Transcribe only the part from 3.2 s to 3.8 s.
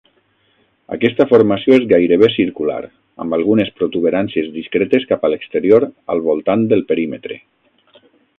amb algunes